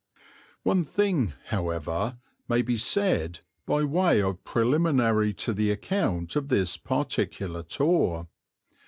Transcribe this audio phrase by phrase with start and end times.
[0.63, 2.17] One thing, however,
[2.47, 8.27] may be said by way of preliminary to the account of this particular tour.